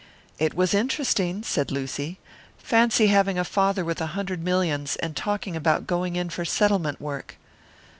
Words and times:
"It 0.39 0.55
was 0.55 0.73
interesting," 0.73 1.43
said 1.43 1.69
Lucy. 1.71 2.17
"Fancy 2.57 3.05
having 3.05 3.37
a 3.37 3.43
father 3.43 3.85
with 3.85 4.01
a 4.01 4.07
hundred 4.17 4.43
millions, 4.43 4.95
and 4.95 5.15
talking 5.15 5.55
about 5.55 5.85
going 5.85 6.15
in 6.15 6.31
for 6.31 6.43
settlement 6.43 6.99
work!" 6.99 7.35